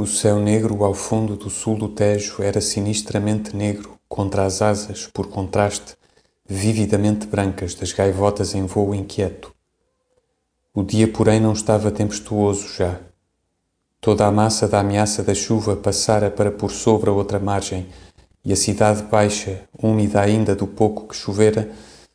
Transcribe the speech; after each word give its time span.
O 0.00 0.06
céu 0.06 0.38
negro 0.38 0.84
ao 0.84 0.94
fundo 0.94 1.34
do 1.34 1.50
sul 1.50 1.76
do 1.76 1.88
Tejo 1.88 2.40
era 2.40 2.60
sinistramente 2.60 3.56
negro 3.56 3.98
contra 4.08 4.44
as 4.44 4.62
asas, 4.62 5.08
por 5.12 5.26
contraste, 5.26 5.96
vividamente 6.46 7.26
brancas 7.26 7.74
das 7.74 7.92
gaivotas 7.92 8.54
em 8.54 8.64
voo 8.64 8.94
inquieto. 8.94 9.52
O 10.72 10.84
dia, 10.84 11.08
porém, 11.08 11.40
não 11.40 11.52
estava 11.52 11.90
tempestuoso 11.90 12.68
já. 12.76 13.00
Toda 14.00 14.24
a 14.24 14.30
massa 14.30 14.68
da 14.68 14.78
ameaça 14.78 15.24
da 15.24 15.34
chuva 15.34 15.74
passara 15.74 16.30
para 16.30 16.52
por 16.52 16.70
sobre 16.70 17.10
a 17.10 17.12
outra 17.12 17.40
margem, 17.40 17.88
e 18.44 18.52
a 18.52 18.56
cidade 18.56 19.02
baixa, 19.02 19.62
úmida 19.82 20.20
ainda 20.20 20.54
do 20.54 20.68
pouco 20.68 21.08
que 21.08 21.16
chovera, 21.16 21.72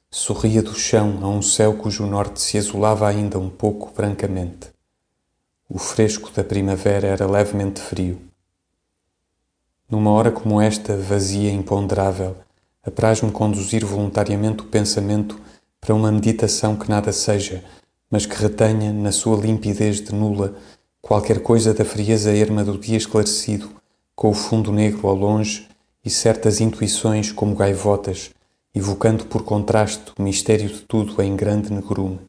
sorria 0.10 0.64
do 0.64 0.74
chão 0.74 1.20
a 1.22 1.28
um 1.28 1.42
céu 1.42 1.74
cujo 1.74 2.06
norte 2.06 2.40
se 2.40 2.58
azulava 2.58 3.10
ainda 3.10 3.38
um 3.38 3.50
pouco 3.50 3.92
brancamente. 3.94 4.72
O 5.76 5.80
fresco 5.80 6.30
da 6.32 6.44
primavera 6.44 7.08
era 7.08 7.26
levemente 7.26 7.82
frio. 7.82 8.22
Numa 9.90 10.12
hora 10.12 10.32
como 10.32 10.62
esta, 10.62 10.96
vazia 10.96 11.50
e 11.50 11.56
imponderável, 11.56 12.38
apraz-me 12.84 13.32
conduzir 13.32 13.84
voluntariamente 13.84 14.62
o 14.62 14.68
pensamento 14.68 15.42
para 15.82 15.96
uma 15.96 16.12
meditação 16.12 16.76
que 16.76 16.88
nada 16.88 17.12
seja, 17.12 17.64
mas 18.08 18.24
que 18.24 18.36
retenha, 18.36 18.94
na 18.94 19.12
sua 19.12 19.36
limpidez 19.36 20.00
de 20.00 20.14
nula, 20.14 20.54
qualquer 21.02 21.42
coisa 21.42 21.74
da 21.74 21.84
frieza 21.84 22.32
erma 22.32 22.64
do 22.64 22.78
dia 22.78 22.96
esclarecido, 22.96 23.72
com 24.16 24.30
o 24.30 24.36
fundo 24.36 24.72
negro 24.72 25.08
ao 25.08 25.16
longe 25.16 25.68
e 26.06 26.10
certas 26.12 26.62
intuições 26.62 27.32
como 27.32 27.56
gaivotas, 27.56 28.30
evocando 28.76 29.26
por 29.26 29.44
contraste 29.44 30.12
o 30.20 30.22
mistério 30.22 30.70
de 30.70 30.82
tudo 30.82 31.20
em 31.20 31.36
grande 31.36 31.74
negrume. 31.74 32.20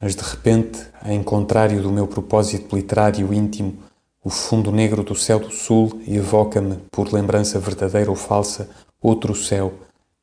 Mas 0.00 0.14
de 0.14 0.22
repente, 0.22 0.86
em 1.06 1.22
contrário 1.22 1.82
do 1.82 1.90
meu 1.90 2.06
propósito 2.06 2.76
literário 2.76 3.32
íntimo, 3.32 3.78
o 4.22 4.28
fundo 4.28 4.70
negro 4.70 5.02
do 5.02 5.14
céu 5.14 5.38
do 5.38 5.50
sul 5.50 6.00
evoca-me, 6.06 6.76
por 6.90 7.12
lembrança 7.12 7.58
verdadeira 7.58 8.10
ou 8.10 8.16
falsa, 8.16 8.68
outro 9.00 9.34
céu, 9.34 9.72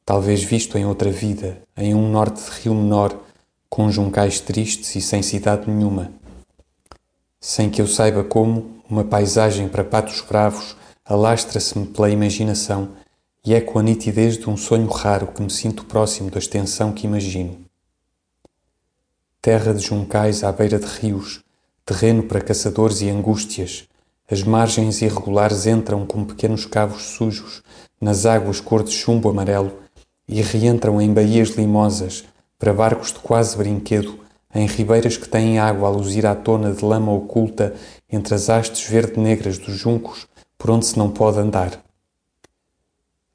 talvez 0.06 0.44
visto 0.44 0.78
em 0.78 0.86
outra 0.86 1.12
vida, 1.12 1.58
em 1.76 1.96
um 1.96 2.10
norte 2.10 2.44
de 2.44 2.62
rio 2.62 2.76
menor, 2.76 3.18
com 3.68 3.90
juncais 3.92 4.40
tristes 4.40 4.96
e 4.96 5.02
sem 5.02 5.24
cidade 5.24 5.70
nenhuma. 5.70 6.12
Sem 7.40 7.70
que 7.70 7.82
eu 7.82 7.88
saiba 7.88 8.24
como, 8.24 8.78
uma 8.88 9.04
paisagem 9.04 9.68
para 9.68 9.84
patos 9.84 10.22
bravos 10.22 10.76
alastra-se-me 11.04 11.88
pela 11.88 12.10
imaginação 12.10 12.90
e 13.44 13.54
é 13.54 13.60
com 13.60 13.80
a 13.80 13.84
nitidez 13.84 14.38
de 14.38 14.50
um 14.50 14.56
sonho 14.56 14.88
raro 14.88 15.28
que 15.28 15.42
me 15.42 15.50
sinto 15.50 15.86
próximo 15.86 16.30
da 16.30 16.38
extensão 16.38 16.94
que 16.94 17.08
imagino 17.08 17.64
terra 19.44 19.73
de 19.73 19.83
juncais 19.83 20.41
à 20.41 20.53
beira 20.53 20.80
de 20.80 20.86
rios, 20.86 21.44
terreno 21.86 22.23
para 22.23 22.39
caçadores 22.39 23.02
e 23.02 23.09
angústias. 23.09 23.89
As 24.31 24.41
margens 24.41 25.02
irregulares 25.02 25.67
entram 25.67 26.05
como 26.05 26.27
pequenos 26.27 26.66
cavos 26.66 27.03
sujos 27.03 27.61
nas 27.99 28.25
águas 28.25 28.61
cor 28.61 28.81
de 28.83 28.91
chumbo 28.91 29.30
amarelo 29.30 29.73
e 30.30 30.41
reentram 30.41 31.02
em 31.02 31.14
baías 31.14 31.49
limosas 31.49 32.23
para 32.58 32.71
barcos 32.71 33.11
de 33.11 33.19
quase 33.19 33.58
brinquedo 33.58 34.17
em 34.55 34.66
ribeiras 34.66 35.17
que 35.17 35.27
têm 35.27 35.59
água 35.59 35.89
a 35.89 35.91
luzir 35.91 36.25
à 36.25 36.33
tona 36.33 36.71
de 36.71 36.86
lama 36.86 37.11
oculta 37.11 37.75
entre 38.09 38.36
as 38.36 38.49
hastes 38.49 38.87
verde-negras 38.87 39.58
dos 39.58 39.76
juncos 39.76 40.26
por 40.58 40.71
onde 40.71 40.86
se 40.86 40.98
não 40.98 41.09
pode 41.09 41.39
andar. 41.39 41.83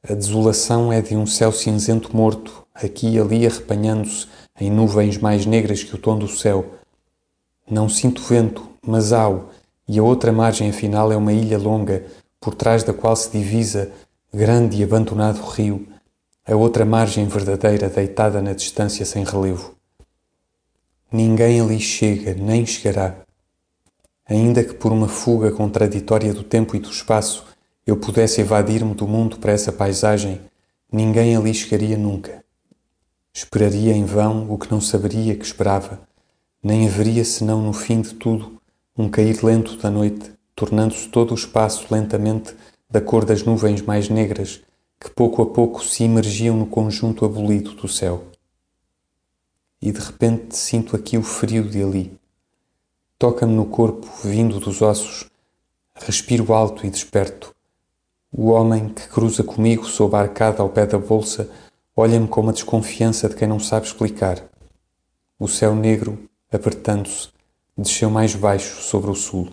A 0.08 0.14
desolação 0.14 0.90
é 0.90 1.02
de 1.02 1.14
um 1.14 1.26
céu 1.26 1.52
cinzento 1.52 2.16
morto, 2.16 2.66
aqui 2.82 3.10
e 3.10 3.18
ali 3.18 3.46
arrepanhando-se 3.46 4.26
em 4.60 4.70
nuvens 4.70 5.18
mais 5.18 5.46
negras 5.46 5.82
que 5.82 5.94
o 5.94 5.98
tom 5.98 6.18
do 6.18 6.28
céu. 6.28 6.74
Não 7.70 7.88
sinto 7.88 8.22
vento, 8.22 8.68
mas 8.84 9.12
ao, 9.12 9.50
e 9.86 9.98
a 9.98 10.02
outra 10.02 10.32
margem 10.32 10.70
afinal 10.70 11.12
é 11.12 11.16
uma 11.16 11.32
ilha 11.32 11.58
longa, 11.58 12.04
por 12.40 12.54
trás 12.54 12.82
da 12.82 12.92
qual 12.92 13.16
se 13.16 13.30
divisa, 13.30 13.90
grande 14.32 14.76
e 14.76 14.84
abandonado 14.84 15.40
rio, 15.40 15.86
a 16.46 16.54
outra 16.54 16.84
margem 16.84 17.26
verdadeira 17.26 17.88
deitada 17.88 18.40
na 18.40 18.52
distância 18.52 19.04
sem 19.04 19.24
relevo. 19.24 19.74
Ninguém 21.10 21.60
ali 21.60 21.80
chega, 21.80 22.34
nem 22.34 22.64
chegará. 22.64 23.16
Ainda 24.26 24.62
que 24.62 24.74
por 24.74 24.92
uma 24.92 25.08
fuga 25.08 25.50
contraditória 25.50 26.34
do 26.34 26.42
tempo 26.42 26.76
e 26.76 26.78
do 26.78 26.90
espaço 26.90 27.46
eu 27.86 27.96
pudesse 27.96 28.42
evadir-me 28.42 28.94
do 28.94 29.08
mundo 29.08 29.38
para 29.38 29.52
essa 29.52 29.72
paisagem, 29.72 30.40
ninguém 30.92 31.34
ali 31.34 31.54
chegaria 31.54 31.96
nunca. 31.96 32.44
Esperaria 33.40 33.92
em 33.92 34.04
vão 34.04 34.50
o 34.50 34.58
que 34.58 34.68
não 34.68 34.80
saberia 34.80 35.36
que 35.36 35.44
esperava, 35.44 36.00
nem 36.60 36.88
haveria 36.88 37.24
senão 37.24 37.62
no 37.62 37.72
fim 37.72 38.00
de 38.00 38.12
tudo 38.14 38.60
um 38.96 39.08
cair 39.08 39.44
lento 39.44 39.76
da 39.76 39.88
noite, 39.88 40.32
tornando-se 40.56 41.08
todo 41.08 41.30
o 41.30 41.34
espaço 41.36 41.86
lentamente 41.88 42.56
da 42.90 43.00
cor 43.00 43.24
das 43.24 43.44
nuvens 43.44 43.80
mais 43.80 44.08
negras 44.08 44.60
que 44.98 45.08
pouco 45.08 45.40
a 45.40 45.46
pouco 45.46 45.84
se 45.84 46.02
imergiam 46.02 46.56
no 46.56 46.66
conjunto 46.66 47.24
abolido 47.24 47.74
do 47.74 47.86
céu. 47.86 48.24
E 49.80 49.92
de 49.92 50.00
repente 50.00 50.56
sinto 50.56 50.96
aqui 50.96 51.16
o 51.16 51.22
frio 51.22 51.62
de 51.62 51.80
ali. 51.80 52.18
Toca-me 53.16 53.54
no 53.54 53.66
corpo, 53.66 54.08
vindo 54.24 54.58
dos 54.58 54.82
ossos. 54.82 55.30
Respiro 55.94 56.52
alto 56.52 56.84
e 56.84 56.90
desperto. 56.90 57.54
O 58.32 58.48
homem 58.48 58.88
que 58.88 59.06
cruza 59.06 59.44
comigo 59.44 59.86
sob 59.86 60.16
a 60.16 60.22
arcada 60.22 60.60
ao 60.60 60.68
pé 60.68 60.86
da 60.86 60.98
bolsa 60.98 61.48
olha-me 62.00 62.28
com 62.28 62.40
uma 62.40 62.52
desconfiança 62.52 63.28
de 63.28 63.34
quem 63.34 63.48
não 63.48 63.58
sabe 63.58 63.84
explicar. 63.84 64.40
O 65.36 65.48
céu 65.48 65.74
negro, 65.74 66.30
apertando-se, 66.48 67.30
desceu 67.76 68.08
mais 68.08 68.36
baixo 68.36 68.80
sobre 68.82 69.10
o 69.10 69.16
sul. 69.16 69.48